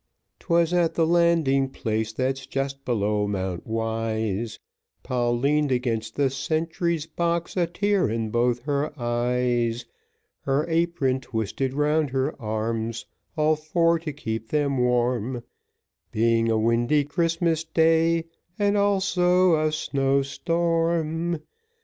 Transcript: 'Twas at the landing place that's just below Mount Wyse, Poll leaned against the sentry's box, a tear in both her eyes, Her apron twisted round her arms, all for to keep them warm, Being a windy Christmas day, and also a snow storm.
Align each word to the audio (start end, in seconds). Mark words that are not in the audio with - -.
'Twas 0.39 0.73
at 0.73 0.95
the 0.95 1.05
landing 1.05 1.69
place 1.69 2.11
that's 2.11 2.47
just 2.47 2.83
below 2.85 3.27
Mount 3.27 3.67
Wyse, 3.67 4.57
Poll 5.03 5.37
leaned 5.37 5.71
against 5.71 6.15
the 6.15 6.31
sentry's 6.31 7.05
box, 7.05 7.55
a 7.55 7.67
tear 7.67 8.09
in 8.09 8.31
both 8.31 8.63
her 8.63 8.99
eyes, 8.99 9.85
Her 10.39 10.65
apron 10.67 11.19
twisted 11.19 11.75
round 11.75 12.09
her 12.09 12.35
arms, 12.41 13.05
all 13.37 13.55
for 13.55 13.99
to 13.99 14.11
keep 14.11 14.47
them 14.49 14.79
warm, 14.79 15.43
Being 16.11 16.49
a 16.49 16.57
windy 16.57 17.03
Christmas 17.03 17.63
day, 17.63 18.25
and 18.57 18.75
also 18.75 19.53
a 19.53 19.71
snow 19.71 20.23
storm. 20.23 21.43